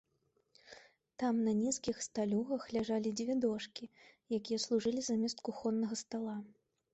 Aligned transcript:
Там 1.23 1.35
на 1.47 1.51
нізкіх 1.57 1.99
сталюгах 2.05 2.63
ляжалі 2.77 3.09
дзве 3.19 3.35
дошкі, 3.45 3.85
якія 4.39 4.59
служылі 4.65 5.01
замест 5.11 5.37
кухоннага 5.51 5.95
стала. 6.03 6.35